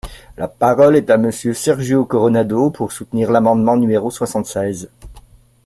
[0.35, 4.89] La parole est à Monsieur Sergio Coronado, pour soutenir l’amendement numéro soixante-seize.